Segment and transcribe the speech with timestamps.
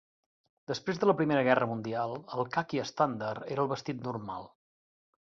[0.69, 4.49] Després de la Primera Guerra Mundial, el caqui estàndard era el vestit normal.